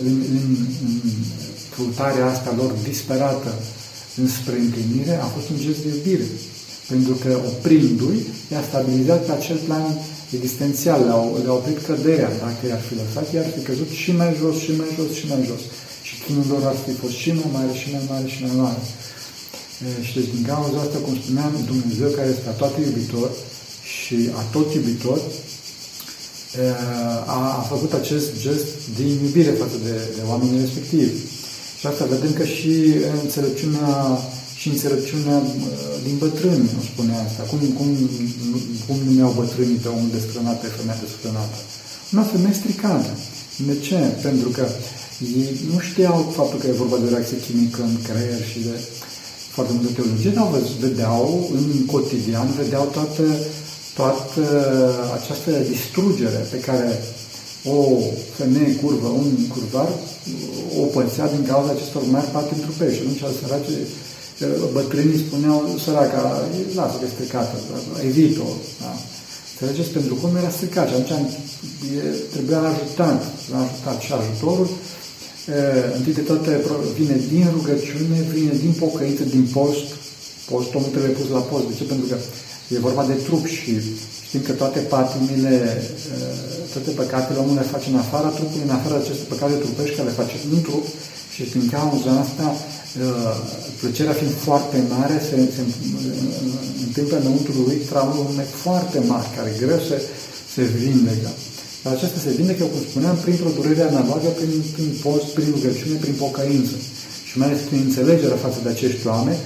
în, 0.08 0.14
în, 0.36 0.46
în 0.86 0.94
căutarea 1.74 2.26
asta 2.26 2.50
lor 2.60 2.70
disperată 2.90 3.52
înspre 4.22 4.56
împlinire, 4.64 5.14
a 5.16 5.28
fost 5.34 5.48
un 5.52 5.58
gest 5.64 5.80
de 5.84 5.90
iubire. 5.96 6.28
Pentru 6.90 7.14
că 7.22 7.30
oprindu-i, 7.50 8.26
i-a 8.52 8.62
stabilizat 8.70 9.20
pe 9.26 9.32
acel 9.32 9.58
plan 9.68 9.86
existențial, 10.36 11.00
le-a, 11.06 11.20
le 11.44 11.50
oprit 11.58 11.78
căderea. 11.86 12.30
Dacă 12.46 12.62
i-ar 12.66 12.82
fi 12.88 12.94
lăsat, 13.00 13.26
i-ar 13.34 13.48
fi 13.54 13.60
căzut 13.68 13.90
și 14.02 14.10
mai 14.20 14.30
jos, 14.40 14.56
și 14.64 14.72
mai 14.80 14.90
jos, 14.96 15.10
și 15.18 15.26
mai 15.32 15.42
jos. 15.50 15.62
Și 16.06 16.14
chinul 16.22 16.46
lor 16.52 16.62
ar 16.72 16.78
fi 16.84 16.92
fost 17.02 17.16
și 17.22 17.30
mai 17.38 17.50
mare, 17.56 17.72
și 17.80 17.88
mai 17.94 18.04
mare, 18.10 18.26
și 18.34 18.40
mai 18.44 18.56
mare. 18.64 18.82
Și 18.86 18.99
deci, 19.84 20.10
din 20.34 20.44
cauza 20.50 20.78
asta, 20.80 20.98
cum 20.98 21.14
spuneam, 21.22 21.52
Dumnezeu 21.72 22.08
care 22.08 22.28
este 22.28 22.48
a 22.48 22.60
toate 22.62 22.78
iubitor 22.80 23.30
și 23.94 24.18
a 24.40 24.42
tot 24.54 24.68
iubitor, 24.74 25.20
a, 27.36 27.40
a 27.60 27.62
făcut 27.72 27.92
acest 27.92 28.28
gest 28.44 28.68
de 28.96 29.02
iubire 29.24 29.52
față 29.62 29.76
de, 29.86 29.94
de 30.16 30.22
oamenii 30.30 30.60
respectivi. 30.64 31.18
Și 31.78 31.86
asta 31.86 32.12
vedem 32.14 32.32
că 32.32 32.44
și 32.56 32.74
înțelepciunea 33.22 33.92
și 34.60 34.68
înțelepciunea 34.68 35.38
din 36.06 36.16
bătrâni 36.24 36.70
nu 36.76 36.82
spune 36.90 37.14
asta. 37.26 37.42
Cum, 37.50 37.58
cum, 37.78 37.88
cum 38.86 38.96
numeau 39.08 39.32
bătrânii 39.40 39.82
pe 39.82 39.88
omul 39.88 40.10
desfrânat, 40.16 40.60
pe 40.60 40.66
femeia 40.76 41.02
desfrânată? 41.04 41.58
Una 42.12 42.22
femeie 42.32 42.60
stricată. 42.60 43.12
De 43.68 43.74
ce? 43.86 44.00
Pentru 44.26 44.48
că 44.56 44.64
ei 45.38 45.50
nu 45.70 45.78
știau 45.88 46.32
faptul 46.38 46.58
că 46.58 46.66
e 46.66 46.82
vorba 46.82 46.96
de 46.98 47.06
o 47.06 47.12
reacție 47.14 47.44
chimică 47.46 47.80
în 47.82 47.96
creier 48.06 48.42
și 48.50 48.58
de 48.66 48.74
foarte 49.54 49.72
multe 49.72 49.92
teologie, 49.92 50.30
dar 50.30 50.48
vedeau 50.80 51.50
în 51.58 51.86
cotidian, 51.92 52.48
vedeau 52.62 52.84
toată, 52.96 53.24
toată 53.94 54.42
această 55.18 55.50
distrugere 55.72 56.40
pe 56.52 56.58
care 56.68 57.02
o 57.64 57.78
femeie 58.38 58.74
curvă, 58.82 59.08
un 59.08 59.32
curvar, 59.54 59.88
o 60.80 60.84
pățea 60.94 61.26
din 61.34 61.44
cauza 61.50 61.70
acestor 61.72 62.02
mari 62.10 62.32
patri 62.34 62.64
trupești. 62.64 62.96
Și 62.96 63.02
atunci, 63.02 63.38
sărace, 63.40 63.74
bătrânii 64.72 65.24
spuneau, 65.26 65.58
săraca, 65.84 66.22
lasă 66.78 66.96
că 66.98 67.04
e 67.06 67.14
stricată, 67.14 67.56
evit-o. 68.08 68.48
Da? 68.80 68.92
Înțelegeți? 69.52 69.94
Pentru 69.96 70.14
cum 70.20 70.30
era 70.40 70.50
stricat 70.56 70.86
și 70.88 70.94
atunci 70.94 71.34
trebuia 72.32 72.60
ajutat. 72.72 73.20
Trebuia 73.40 73.62
ajutat 73.66 73.98
și 74.06 74.12
ajutorul 74.12 74.68
întâi 75.96 76.12
de 76.12 76.20
toate 76.30 76.50
vine 76.98 77.16
din 77.32 77.46
rugăciune, 77.56 78.18
vine 78.34 78.54
din 78.64 78.72
pocăință, 78.84 79.22
din 79.22 79.44
post. 79.56 79.86
Postul 80.50 80.76
omul 80.78 80.90
trebuie 80.94 81.18
pus 81.18 81.28
la 81.36 81.42
post. 81.50 81.66
De 81.68 81.74
ce? 81.78 81.84
Pentru 81.92 82.06
că 82.10 82.16
e 82.74 82.86
vorba 82.88 83.04
de 83.10 83.16
trup 83.26 83.44
și 83.46 83.72
știm 84.26 84.42
că 84.46 84.52
toate 84.52 84.78
patimile, 84.94 85.56
toate 86.72 86.90
păcatele 87.00 87.38
omul 87.38 87.54
le 87.54 87.70
face 87.74 87.88
în 87.90 87.98
afara 88.04 88.28
trupului, 88.36 88.66
în 88.68 88.76
afara 88.78 88.96
aceste 88.96 89.24
păcate 89.32 89.54
trupești 89.62 89.96
care 89.96 90.08
le 90.08 90.18
face 90.20 90.34
în 90.52 90.62
trup 90.62 90.84
și 91.34 91.42
din 91.54 91.68
cauza 91.76 92.10
asta, 92.24 92.46
plăcerea 93.80 94.12
fiind 94.12 94.34
foarte 94.48 94.78
mare, 94.94 95.16
se, 95.28 95.36
se 95.56 95.62
întâmplă 96.86 97.16
înăuntru 97.18 97.52
lui 97.66 97.76
traume 97.90 98.44
foarte 98.64 98.98
mari, 99.12 99.28
care 99.36 99.58
greu 99.62 99.80
se, 99.88 99.96
se 100.54 100.62
vindecă. 100.62 101.30
Dar 101.82 101.92
acesta 101.92 102.18
se 102.26 102.36
vindecă, 102.38 102.64
cum 102.64 102.82
spuneam, 102.90 103.16
printr-o 103.24 103.56
durere 103.58 103.82
analogă, 103.90 104.28
prin, 104.38 104.52
prin 104.74 104.90
post, 105.04 105.28
prin 105.36 105.48
rugăciune, 105.56 105.96
prin 106.04 106.16
pocăință. 106.24 106.76
Și 107.28 107.38
mai 107.38 107.46
ales 107.48 107.60
prin 107.68 107.80
înțelegerea 107.86 108.42
față 108.44 108.58
de 108.64 108.70
acești 108.72 109.06
oameni, 109.12 109.42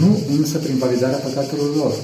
nu 0.00 0.10
însă 0.36 0.56
prin 0.64 0.76
validarea 0.84 1.24
păcatelor 1.26 1.70
lor. 1.76 1.94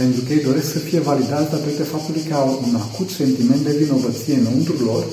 Pentru 0.00 0.20
că 0.22 0.32
ei 0.32 0.48
doresc 0.48 0.68
să 0.72 0.78
fie 0.88 1.00
validați 1.10 1.50
datorită 1.54 1.84
faptului 1.94 2.26
că 2.28 2.34
au 2.34 2.50
un 2.68 2.74
acut 2.84 3.08
sentiment 3.20 3.62
de 3.64 3.78
vinovăție 3.82 4.34
înăuntru 4.34 4.76
lor, 4.90 5.04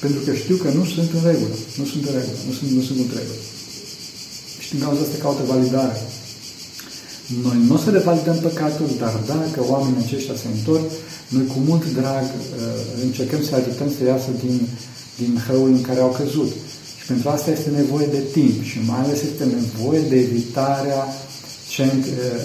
pentru 0.00 0.20
că 0.24 0.30
știu 0.42 0.56
că 0.62 0.68
nu 0.78 0.84
sunt 0.94 1.10
în 1.16 1.22
regulă. 1.30 1.56
Nu 1.78 1.84
sunt 1.92 2.02
în 2.08 2.14
regulă. 2.18 2.38
Nu 2.46 2.52
sunt, 2.58 2.70
nu 2.78 2.82
sunt 2.88 2.98
în 2.98 3.10
regulă. 3.18 3.42
Și 4.62 4.68
din 4.72 4.80
cauza 4.84 5.00
asta 5.02 5.22
caută 5.24 5.42
validare. 5.52 5.96
Noi 7.40 7.58
nu 7.66 7.74
o 7.74 7.78
să 7.78 7.90
le 7.90 7.98
validăm 7.98 8.38
păcatul, 8.48 8.90
dar 8.98 9.14
dacă 9.26 9.58
oamenii 9.72 10.04
aceștia 10.04 10.34
se 10.42 10.48
întorc, 10.56 10.86
noi 11.28 11.46
cu 11.46 11.58
mult 11.68 11.84
drag 12.00 12.24
uh, 12.24 12.32
încercăm 13.02 13.42
să 13.42 13.54
ajutăm 13.54 13.90
să 13.96 14.04
iasă 14.04 14.30
din, 14.44 14.56
din 15.20 15.32
hăul 15.46 15.70
în 15.78 15.80
care 15.88 16.00
au 16.00 16.16
căzut. 16.20 16.50
Și 16.98 17.04
pentru 17.06 17.28
asta 17.28 17.50
este 17.50 17.70
nevoie 17.70 18.06
de 18.06 18.22
timp 18.32 18.62
și 18.70 18.78
mai 18.90 19.00
ales 19.00 19.18
este 19.22 19.44
nevoie 19.44 20.00
de 20.10 20.16
evitarea 20.16 21.02
cent, 21.74 22.04
uh, 22.04 22.40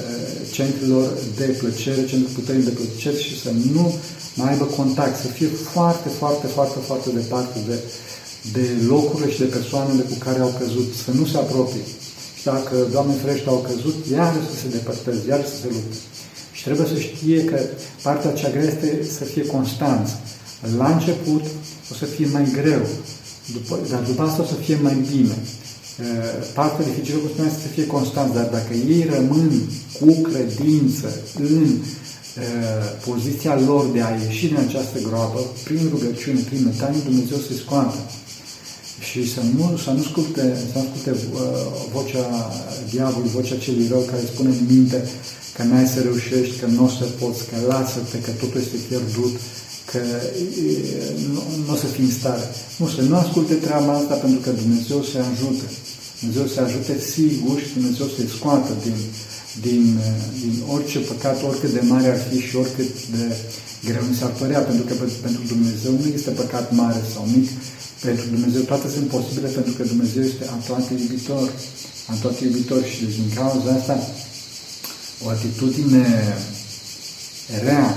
centrilor 0.51 1.05
de 1.39 1.45
plăcere, 1.59 2.09
centrul 2.11 2.37
puterii 2.39 2.69
de 2.69 2.77
plăcere 2.79 3.17
și 3.17 3.41
să 3.41 3.51
nu 3.73 3.93
mai 4.35 4.51
aibă 4.51 4.65
contact, 4.65 5.15
să 5.21 5.27
fie 5.27 5.47
foarte, 5.47 6.09
foarte, 6.19 6.47
foarte, 6.47 6.79
foarte 6.87 7.09
departe 7.09 7.57
de, 7.67 7.77
de 8.55 8.65
locurile 8.87 9.31
și 9.31 9.39
de 9.39 9.53
persoanele 9.57 10.01
cu 10.01 10.17
care 10.25 10.39
au 10.39 10.53
căzut, 10.59 10.89
să 11.05 11.11
nu 11.11 11.25
se 11.25 11.37
apropie. 11.37 11.85
Și 12.37 12.43
dacă, 12.43 12.75
Doamne 12.91 13.13
ferește, 13.23 13.49
au 13.49 13.65
căzut, 13.69 13.95
iar 14.11 14.33
să 14.49 14.55
se 14.61 14.67
depărteze, 14.75 15.23
iar 15.27 15.41
să 15.45 15.55
se 15.61 15.67
lupte. 15.75 15.97
Și 16.57 16.63
trebuie 16.63 16.87
să 16.93 16.99
știe 16.99 17.43
că 17.43 17.57
partea 18.03 18.31
cea 18.31 18.49
grea 18.49 18.63
este 18.63 18.89
să 19.17 19.23
fie 19.23 19.45
constanță. 19.45 20.13
La 20.77 20.87
început 20.95 21.43
o 21.91 21.93
să 22.01 22.05
fie 22.05 22.27
mai 22.31 22.45
greu, 22.59 22.83
după, 23.53 23.79
dar 23.91 24.01
după 24.01 24.21
asta 24.23 24.41
o 24.41 24.45
să 24.45 24.53
fie 24.65 24.77
mai 24.81 24.97
bine. 25.11 25.37
Partea 26.53 26.85
dificilă, 26.85 27.17
cum 27.17 27.29
spuneam, 27.29 27.53
să 27.61 27.67
fie 27.75 27.85
constant, 27.85 28.33
dar 28.33 28.47
dacă 28.57 28.73
ei 28.73 29.09
rămân 29.15 29.51
cu 29.99 30.09
credință 30.29 31.07
în 31.39 31.77
poziția 33.05 33.59
lor 33.59 33.85
de 33.93 34.01
a 34.01 34.09
ieși 34.23 34.47
din 34.47 34.57
această 34.67 34.97
groapă, 35.07 35.39
prin 35.63 35.87
rugăciune, 35.89 36.39
prin 36.39 36.63
metanie, 36.63 37.01
Dumnezeu 37.03 37.37
să-i 37.37 37.63
scoată. 37.65 37.97
Și 38.99 39.33
să 39.33 39.41
nu, 39.57 39.77
să 39.83 39.89
nu 39.91 40.01
asculte, 40.05 40.43
să 40.71 40.73
nu 40.73 40.81
asculte 40.85 41.11
uh, 41.11 41.41
vocea 41.93 42.25
diavolului, 42.89 43.37
vocea 43.39 43.57
celui 43.65 43.87
rău 43.93 43.99
care 44.11 44.31
spune 44.33 44.49
în 44.49 44.65
minte 44.75 44.99
că 45.55 45.63
n-ai 45.63 45.87
să 45.93 45.99
reușești, 45.99 46.59
că 46.59 46.65
nu 46.65 46.83
o 46.85 46.89
să 46.97 47.05
poți, 47.19 47.41
că 47.49 47.55
lasă-te, 47.67 48.17
că 48.25 48.31
totul 48.31 48.61
este 48.61 48.77
pierdut, 48.87 49.33
că 49.91 50.01
nu, 51.33 51.41
nu 51.65 51.73
o 51.73 51.77
să 51.83 51.87
fii 51.95 52.03
în 52.09 52.15
stare. 52.19 52.45
Nu, 52.77 52.87
să 52.87 53.01
nu 53.01 53.15
asculte 53.15 53.53
treaba 53.53 53.91
asta 53.93 54.15
pentru 54.25 54.39
că 54.45 54.49
Dumnezeu 54.61 54.99
se 55.11 55.17
ajută. 55.31 55.65
Dumnezeu 56.19 56.47
se 56.55 56.59
ajute 56.59 56.93
sigur 57.15 57.55
și 57.65 57.73
Dumnezeu 57.77 58.07
să-i 58.15 58.33
scoată 58.37 58.71
din, 58.85 58.97
din, 59.65 59.83
din 60.41 60.53
orice 60.75 60.99
păcat, 60.99 61.37
oricât 61.49 61.71
de 61.77 61.83
mare 61.93 62.07
ar 62.15 62.21
fi 62.27 62.37
și 62.47 62.55
oricât 62.63 62.91
de 63.15 63.23
greu 63.87 64.03
mi 64.09 64.19
s-ar 64.19 64.33
părea, 64.41 64.61
pentru 64.69 64.83
că 64.87 64.93
pentru 65.25 65.41
Dumnezeu 65.53 65.91
nu 66.01 66.07
este 66.17 66.29
păcat 66.41 66.65
mare 66.81 67.01
sau 67.13 67.23
mic, 67.35 67.47
pentru 68.05 68.25
Dumnezeu 68.33 68.61
toate 68.61 68.87
sunt 68.89 69.07
posibile, 69.07 69.47
pentru 69.47 69.73
că 69.73 69.83
Dumnezeu 69.83 70.23
este 70.23 70.43
a 70.55 70.57
toate 70.67 70.93
iubitor, 71.01 71.51
a 72.11 72.13
toate 72.21 72.43
iubitor 72.43 72.83
și 72.83 73.03
deci 73.03 73.15
din 73.15 73.31
cauza 73.35 73.71
asta 73.73 73.95
o 75.25 75.29
atitudine 75.29 76.05
rea, 77.63 77.95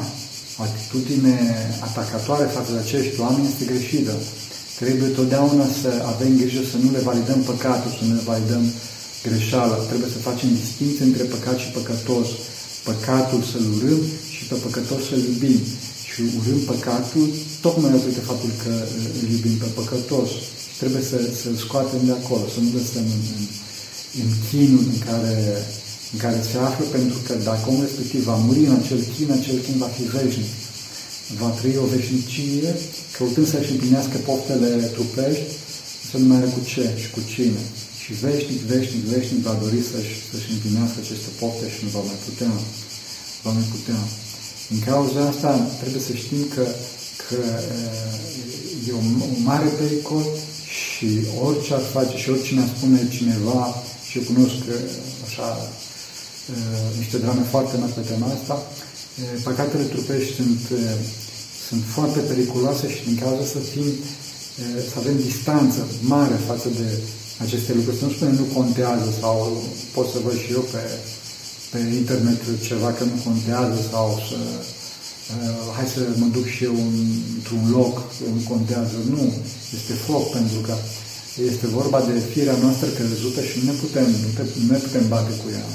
o 0.58 0.62
atitudine 0.62 1.36
atacatoare 1.80 2.44
față 2.56 2.72
de 2.72 2.78
acești 2.78 3.20
oameni 3.20 3.48
este 3.48 3.64
greșită. 3.72 4.14
Trebuie 4.80 5.08
totdeauna 5.08 5.66
să 5.82 5.90
avem 6.12 6.36
grijă 6.36 6.62
să 6.70 6.76
nu 6.84 6.90
le 6.90 6.98
validăm 7.10 7.40
păcatul, 7.50 7.90
să 7.98 8.04
nu 8.04 8.14
le 8.14 8.28
validăm 8.32 8.64
greșeala. 9.26 9.74
Trebuie 9.74 10.10
să 10.14 10.26
facem 10.28 10.48
distinție 10.62 11.04
între 11.04 11.24
păcat 11.34 11.58
și 11.58 11.68
păcătos. 11.78 12.28
Păcatul 12.84 13.42
să-l 13.50 13.66
urâm 13.76 14.00
și 14.34 14.42
pe 14.48 14.54
păcătos 14.54 15.00
să-l 15.08 15.22
iubim. 15.30 15.60
Și 16.10 16.20
urâm 16.38 16.60
păcatul 16.72 17.26
tocmai 17.64 17.90
datorită 17.94 18.20
faptul 18.20 18.52
că 18.62 18.72
îl 19.20 19.26
iubim 19.34 19.56
pe 19.62 19.68
păcătos. 19.78 20.28
Și 20.70 20.76
trebuie 20.80 21.02
să, 21.10 21.18
să-l 21.42 21.56
scoatem 21.64 22.02
de 22.08 22.14
acolo, 22.20 22.44
să 22.54 22.60
nu 22.60 22.70
lăsăm 22.78 23.06
în, 23.16 23.22
în, 23.36 23.44
în 24.20 24.28
chinul 24.48 24.84
în 24.94 25.00
care 25.08 25.36
în 26.12 26.18
care 26.24 26.38
se 26.50 26.56
află, 26.68 26.84
pentru 26.96 27.18
că 27.26 27.32
dacă 27.50 27.64
omul 27.70 27.84
respectiv 27.88 28.20
va 28.30 28.36
muri 28.46 28.66
în 28.68 28.74
acel 28.80 29.00
chin, 29.14 29.28
acel 29.38 29.58
chin 29.64 29.76
va 29.84 29.90
fi 29.96 30.04
veșnic. 30.16 30.50
Va 31.40 31.48
trăi 31.58 31.82
o 31.84 31.86
veșnicie, 31.96 32.70
căutând 33.16 33.48
să-și 33.52 33.72
împlinească 33.74 34.16
poftele 34.28 34.70
trupești, 34.96 35.50
să 36.10 36.14
nu 36.18 36.26
mai 36.26 36.38
are 36.38 36.50
cu 36.56 36.60
ce 36.72 36.84
și 37.02 37.08
cu 37.14 37.20
cine. 37.32 37.62
Și 38.02 38.10
veșnic, 38.24 38.60
veșnic, 38.72 39.02
veșnic 39.14 39.40
va 39.48 39.54
dori 39.62 39.80
să-și, 39.90 40.14
să-și 40.30 40.52
împlinească 40.54 40.96
aceste 41.00 41.30
pofte 41.40 41.66
și 41.74 41.80
nu 41.84 41.90
va 41.96 42.02
mai 42.10 42.18
putea. 42.26 42.52
Va 43.44 43.50
mai 43.58 43.66
putea. 43.74 44.00
În 44.72 44.78
cauza 44.90 45.20
asta 45.32 45.50
trebuie 45.80 46.02
să 46.02 46.12
știm 46.12 46.42
că, 46.54 46.66
că 47.28 47.40
e 48.88 48.92
un, 48.92 49.10
un 49.36 49.42
mare 49.42 49.68
pericol 49.80 50.24
și 50.78 51.08
orice 51.46 51.74
ar 51.74 51.84
face 51.96 52.16
și 52.16 52.30
oricine 52.30 52.60
ar 52.62 52.70
spune 52.76 53.08
cineva, 53.16 53.82
și 54.08 54.18
eu 54.18 54.24
cunosc 54.32 54.60
așa 55.26 55.48
niște 56.98 57.16
drame 57.18 57.44
foarte 57.50 57.76
mari 57.76 57.92
pe 57.92 58.00
tema 58.00 58.26
asta. 58.38 58.56
Păcatele 59.42 59.82
trupești 59.82 60.34
sunt, 60.34 60.60
sunt 61.68 61.82
foarte 61.96 62.20
periculoase 62.20 62.86
și 62.94 63.04
din 63.08 63.16
cauza 63.22 63.44
să 63.54 63.58
fim, 63.72 63.88
să 64.90 64.94
avem 64.98 65.16
distanță 65.16 65.80
mare 66.00 66.38
față 66.46 66.68
de 66.68 66.88
aceste 67.44 67.72
lucruri. 67.74 67.98
Să 67.98 68.04
nu 68.04 68.12
spunem 68.12 68.34
nu 68.34 68.46
contează 68.58 69.08
sau 69.20 69.62
pot 69.94 70.06
să 70.12 70.18
văd 70.24 70.36
și 70.38 70.52
eu 70.52 70.64
pe, 70.72 70.82
pe 71.70 71.78
internet 72.02 72.40
ceva 72.68 72.90
că 72.96 73.04
nu 73.10 73.16
contează 73.26 73.78
sau 73.92 74.06
să 74.28 74.40
uh, 75.34 75.64
hai 75.76 75.86
să 75.94 76.00
mă 76.20 76.28
duc 76.36 76.46
și 76.54 76.62
eu 76.68 76.76
într-un 77.36 77.64
loc, 77.78 77.94
nu 78.36 78.42
contează. 78.52 78.96
Nu, 79.14 79.22
este 79.78 79.94
foc 80.06 80.24
pentru 80.38 80.58
că 80.66 80.74
este 81.50 81.66
vorba 81.78 82.00
de 82.08 82.14
firea 82.32 82.56
noastră 82.64 82.86
căzută 82.98 83.40
și 83.48 83.56
nu 83.58 83.64
ne 83.70 83.76
putem, 83.82 84.06
nu, 84.24 84.30
te, 84.36 84.42
nu 84.62 84.70
ne 84.74 84.80
putem 84.84 85.04
bate 85.14 85.32
cu 85.42 85.46
ea. 85.58 85.68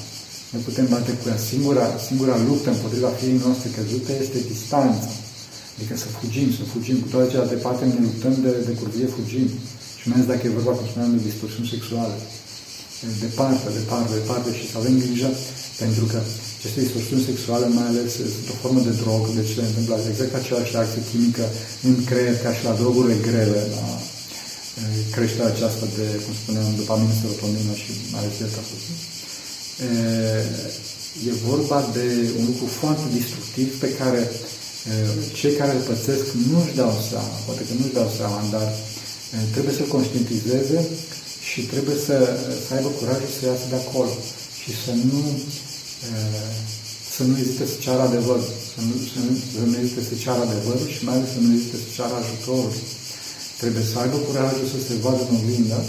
Ne 0.53 0.59
putem 0.67 0.87
bate 0.95 1.11
cu 1.19 1.25
ea. 1.29 1.37
Singura, 1.51 1.85
singura 2.07 2.35
luptă 2.47 2.69
împotriva 2.71 3.09
firii 3.19 3.43
noastre 3.45 3.67
căzute 3.77 4.11
este 4.23 4.39
distanța. 4.51 5.09
Adică 5.75 5.93
să 6.03 6.07
fugim, 6.17 6.47
să 6.59 6.63
fugim. 6.73 6.97
Cu 7.01 7.07
toate 7.11 7.27
celelalte 7.31 7.57
parte 7.65 7.83
ne 7.85 7.99
luptăm 8.07 8.35
de, 8.45 8.51
de 8.67 8.73
curvie, 8.79 9.07
fugim. 9.17 9.47
Și 9.99 10.05
mai 10.07 10.15
ales 10.17 10.29
dacă 10.31 10.43
e 10.43 10.57
vorba, 10.59 10.73
cum 10.77 10.87
spuneam, 10.87 11.11
de 11.15 11.27
distorsiuni 11.29 11.71
sexuale. 11.73 12.15
Departe, 13.25 13.67
departe, 13.79 14.11
departe 14.19 14.49
și 14.57 14.65
să 14.71 14.75
avem 14.77 14.95
grijă 15.03 15.29
pentru 15.81 16.03
că 16.11 16.17
aceste 16.57 16.79
distorsiuni 16.85 17.27
sexuale, 17.29 17.65
mai 17.77 17.87
ales, 17.91 18.09
sunt 18.35 18.47
o 18.53 18.55
formă 18.63 18.81
de 18.87 18.93
drog, 19.01 19.21
deci 19.39 19.55
se 19.57 19.63
întâmplă 19.69 19.95
exact 20.11 20.33
aceeași 20.35 20.73
reacție 20.75 21.07
chimică 21.11 21.45
în 21.87 21.95
creier 22.09 22.37
ca 22.45 22.51
și 22.57 22.63
la 22.67 22.77
drogurile 22.79 23.17
grele, 23.27 23.61
la 23.75 23.85
creșterea 25.15 25.51
aceasta 25.53 25.85
de, 25.97 26.05
cum 26.23 26.33
spuneam, 26.41 26.69
dopamină, 26.81 27.13
serotonină 27.21 27.73
și 27.83 27.91
mai 28.11 28.21
ales 28.21 28.35
delta 28.41 28.61
E 31.27 31.31
vorba 31.51 31.79
de 31.97 32.07
un 32.39 32.45
lucru 32.49 32.65
foarte 32.81 33.05
destructiv 33.17 33.67
pe 33.83 33.89
care 33.99 34.21
cei 35.39 35.53
care 35.59 35.71
îl 35.75 35.83
pățesc 35.91 36.25
nu-și 36.51 36.77
dau 36.81 36.93
seama, 37.09 37.35
poate 37.45 37.61
că 37.67 37.73
nu-și 37.79 37.97
dau 37.99 38.09
seama, 38.19 38.39
dar 38.55 38.67
trebuie 39.53 39.73
să 39.79 39.93
conștientizeze 39.95 40.79
și 41.49 41.59
trebuie 41.61 41.97
să, 42.05 42.15
să 42.65 42.69
aibă 42.75 42.89
curajul 42.99 43.31
să 43.37 43.45
iasă 43.45 43.65
de 43.69 43.79
acolo 43.83 44.13
și 44.61 44.71
să 44.83 44.91
nu 45.11 45.21
să 47.15 47.21
nu 47.29 47.35
ezite 47.43 47.65
să 47.71 47.77
ceară 47.85 48.01
adevăr, 48.09 48.39
să 48.71 48.79
nu, 48.87 48.95
să 49.11 49.19
nu, 49.25 49.31
să 49.53 49.61
nu 49.69 49.75
ezite 49.83 50.01
să 50.09 50.15
ceară 50.23 50.41
adevărul 50.47 50.87
și 50.95 51.01
mai 51.07 51.15
ales 51.17 51.29
să 51.35 51.39
nu 51.43 51.49
ezite 51.57 51.77
să 51.83 51.89
ceară 51.97 52.15
ajutorul. 52.17 52.73
Trebuie 53.61 53.85
să 53.91 53.95
aibă 54.01 54.17
curajul 54.27 54.67
să 54.73 54.79
se 54.87 54.93
vadă 55.03 55.21
în 55.25 55.35
oglindă 55.39 55.79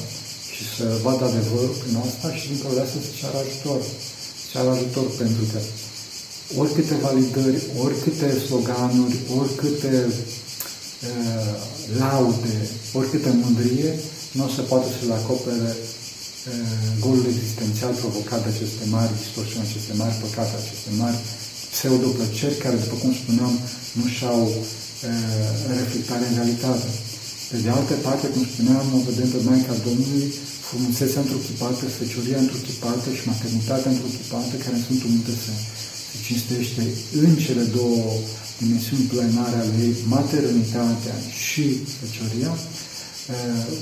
și 0.55 0.63
să 0.77 0.85
vadă 1.07 1.23
adevărul 1.27 1.75
prin 1.81 1.95
asta 2.07 2.29
și 2.39 2.45
din 2.51 2.59
dată 2.63 2.91
să 2.95 3.01
se 3.07 3.13
ceară 3.21 3.39
ajutor. 3.41 3.81
Să 4.39 4.45
ceară 4.53 4.69
ajutor 4.73 5.07
pentru 5.23 5.45
că 5.51 5.59
oricâte 6.61 6.95
validări, 7.07 7.61
oricâte 7.85 8.29
sloganuri, 8.47 9.17
oricâte 9.39 9.95
uh, 11.09 11.55
laude, 12.01 12.57
oricâte 12.99 13.31
mândrie, 13.43 13.91
nu 14.37 14.43
o 14.49 14.51
să 14.57 14.61
poată 14.71 14.89
să 14.97 15.03
le 15.09 15.15
acopere 15.21 15.71
uh, 15.73 15.96
golul 17.05 17.27
existențial 17.35 17.93
provocat 18.03 18.41
de 18.45 18.51
aceste 18.55 18.85
mari 18.97 19.19
distorsiuni, 19.23 19.67
aceste 19.69 19.93
mari 20.03 20.15
păcate, 20.25 20.53
aceste 20.57 20.91
mari 21.03 21.19
pseudoplăceri 21.75 22.63
care, 22.65 22.77
după 22.85 22.97
cum 23.03 23.13
spuneam, 23.23 23.55
nu 23.99 24.05
și-au 24.17 24.43
uh, 24.49 24.59
reflectare 25.81 26.25
în 26.29 26.35
realitate. 26.39 26.89
Pe 27.51 27.57
de 27.65 27.71
altă 27.79 27.95
parte, 28.07 28.27
cum 28.35 28.45
spuneam, 28.53 28.87
o 28.97 28.99
vedem 29.11 29.29
pe 29.33 29.41
Maica 29.49 29.75
Domnului, 29.89 30.27
frumusețea 30.69 31.21
întruchipată, 31.25 31.83
fecioria 32.01 32.39
întruchipată 32.45 33.09
și 33.17 33.29
maternitatea 33.33 33.91
întruchipată, 33.95 34.55
care 34.65 34.79
sunt 34.87 35.01
unite 35.11 35.33
să 35.45 35.53
se 36.09 36.17
cinstește 36.27 36.83
în 37.23 37.31
cele 37.45 37.65
două 37.79 38.05
dimensiuni 38.61 39.11
plenare 39.13 39.57
ale 39.63 39.75
ei, 39.87 39.95
maternitatea 40.17 41.17
și 41.45 41.65
fecioria, 42.01 42.53
Eh, 42.57 42.76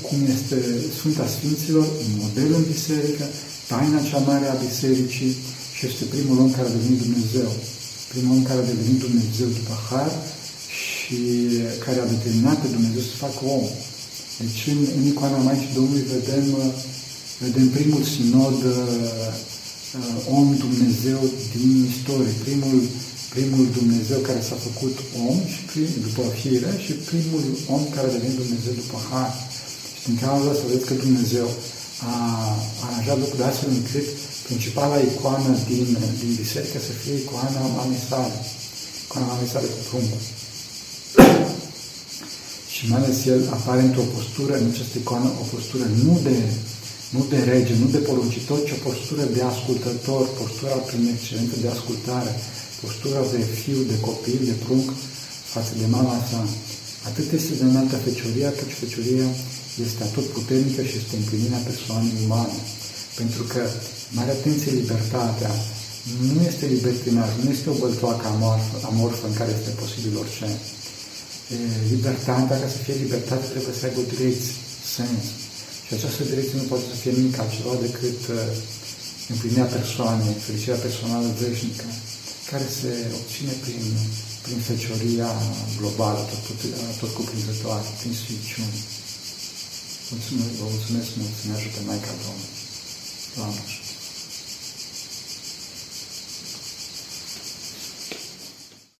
cum 0.07 0.19
este 0.35 0.57
Sfânta 0.97 1.25
Sfinților, 1.35 1.87
un 2.05 2.11
model 2.23 2.49
în 2.59 2.65
biserică, 2.73 3.25
taina 3.69 4.07
cea 4.09 4.21
mare 4.29 4.47
a 4.49 4.61
bisericii 4.67 5.33
și 5.75 5.81
este 5.89 6.03
primul 6.13 6.37
om 6.43 6.51
care 6.57 6.67
a 6.67 6.75
devenit 6.77 6.99
Dumnezeu. 7.05 7.49
Primul 8.13 8.35
om 8.35 8.43
care 8.49 8.59
a 8.61 8.71
devenit 8.73 8.99
Dumnezeu 9.07 9.47
după 9.59 9.75
har 9.89 10.11
și 10.79 11.19
care 11.85 11.99
a 11.99 12.13
determinat 12.15 12.57
pe 12.61 12.67
Dumnezeu 12.75 13.03
să 13.09 13.15
facă 13.25 13.41
om. 13.57 13.65
Deci 14.41 14.61
în, 14.73 14.79
în 14.97 15.03
icoana 15.11 15.45
Maicii 15.47 15.77
Domnului 15.77 16.05
vedem, 16.15 16.45
vedem 17.45 17.67
primul 17.77 18.03
sinod 18.15 18.57
uh, 18.63 19.29
om 20.39 20.47
Dumnezeu 20.65 21.19
din 21.55 21.69
istorie, 21.91 22.33
primul 22.45 22.77
primul 23.35 23.65
Dumnezeu 23.79 24.19
care 24.29 24.41
s-a 24.49 24.57
făcut 24.67 24.95
om 25.29 25.37
și 25.53 25.61
prim, 25.71 25.91
după 26.07 26.23
fire 26.39 26.71
și 26.85 26.93
primul 27.11 27.43
om 27.75 27.83
care 27.95 28.05
a 28.07 28.15
devenit 28.15 28.37
Dumnezeu 28.43 28.73
după 28.83 28.97
har. 29.09 29.31
Și 29.95 30.01
din 30.07 30.17
cauza 30.25 30.51
să 30.57 30.63
vedeți 30.67 30.89
că 30.89 30.95
Dumnezeu 31.05 31.47
a 32.09 32.13
aranjat 32.85 33.17
lucrurile 33.23 33.49
astfel 33.51 33.71
încât 33.79 34.07
principala 34.47 34.97
icoană 35.09 35.51
din, 35.69 35.87
din 36.21 36.31
biserică 36.43 36.77
să 36.87 36.93
fie 37.01 37.15
icoana 37.23 37.61
mamei 37.77 38.03
sale. 38.09 38.37
Icoana 39.05 39.27
mamei 39.31 39.53
sale 39.53 39.67
cu 39.73 39.81
pruncul. 39.89 40.23
și 42.73 42.83
mai 42.89 42.99
ales 43.01 43.19
el 43.33 43.41
apare 43.57 43.81
într-o 43.87 44.11
postură, 44.15 44.53
în 44.57 44.67
această 44.71 44.95
icoană, 44.97 45.27
o 45.43 45.45
postură 45.53 45.85
nu 46.05 46.15
de, 46.27 46.37
nu 47.15 47.21
de 47.31 47.39
rege, 47.51 47.73
nu 47.81 47.87
de 47.95 48.01
poruncitor, 48.07 48.59
ci 48.67 48.75
o 48.77 48.83
postură 48.89 49.23
de 49.35 49.41
ascultător, 49.51 50.23
postura 50.41 50.77
prin 50.87 51.03
excelență 51.13 51.55
de 51.63 51.69
ascultare, 51.75 52.31
postura 52.85 53.21
de 53.35 53.43
fiu, 53.61 53.79
de 53.91 53.97
copil, 54.07 54.39
de 54.51 54.55
prunc 54.65 54.87
față 55.53 55.73
de 55.81 55.87
mama 55.95 56.17
sa. 56.29 56.41
Atât 57.09 57.27
este 57.37 57.53
de 57.59 57.65
înaltă 57.71 57.97
fecioria, 58.07 58.49
cât 58.59 58.71
fecioria 58.83 59.27
este 59.85 60.01
atot 60.03 60.27
puternică 60.37 60.81
și 60.89 60.95
este 61.01 61.15
împlinirea 61.17 61.67
persoanei 61.69 62.15
umane. 62.25 62.59
Pentru 63.19 63.43
că, 63.51 63.61
mare 64.17 64.31
atenție, 64.37 64.71
libertatea 64.81 65.53
nu 66.33 66.41
este 66.51 66.65
libertinaj, 66.75 67.29
nu 67.43 67.49
este 67.55 67.67
o 67.69 67.79
băltoacă 67.83 68.25
amorfă, 68.33 68.75
amorfă 68.91 69.25
în 69.27 69.35
care 69.39 69.51
este 69.57 69.79
posibil 69.81 70.13
orice. 70.23 70.47
E, 71.53 71.57
libertatea, 71.93 72.57
ca 72.61 72.67
să 72.75 72.79
fie 72.85 73.03
libertate, 73.03 73.45
trebuie 73.53 73.75
să 73.79 73.85
aibă 73.85 74.01
direcție, 74.13 74.55
sens. 74.95 75.23
Și 75.85 75.91
această 75.97 76.21
direcție 76.31 76.57
nu 76.61 76.69
poate 76.71 76.85
să 76.91 76.95
fie 77.01 77.13
nimic 77.17 77.35
altceva 77.39 77.73
decât 77.87 78.19
uh, 78.29 78.37
împlinirea 79.33 79.73
persoanei, 79.77 80.33
fericirea 80.45 80.83
personală 80.85 81.27
veșnică 81.41 81.87
care 82.51 82.67
se 82.79 82.91
obține 83.19 83.53
prin, 83.63 83.83
prin 84.45 84.59
fecioria 84.69 85.29
globală, 85.77 86.21
tot, 86.31 86.45
tot 86.99 87.11
cuprinzătoare, 87.13 87.87
prin 87.99 88.13
sfințiune. 88.21 88.79
Mulțumesc, 90.11 90.53
vă 90.61 90.67
mulțumesc 90.75 91.09
mult 91.19 91.33
să 91.39 91.43
ne 91.47 91.55
ajute 91.57 91.79
Maica 91.85 92.13
Domnului. 92.23 92.53
Doamne. 93.35 93.63